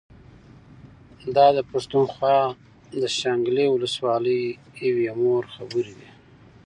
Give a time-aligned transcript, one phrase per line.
[1.35, 2.37] دا د پښتونخوا
[3.01, 4.41] د شانګلې ولسوالۍ
[4.75, 6.09] د يوې مور خبرې دي